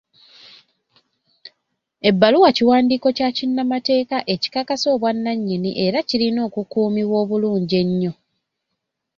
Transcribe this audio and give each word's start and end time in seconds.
Ebbaluwa 2.09 2.49
kiwandiiko 2.57 3.07
kya 3.17 3.29
kinnamateeka 3.37 4.17
ekikakasa 4.33 4.87
obwanannyini 4.95 5.71
era 5.85 5.99
kirina 6.09 6.39
okukuumibwa 6.47 7.15
obulungi 7.23 7.75
ennyo. 7.83 8.11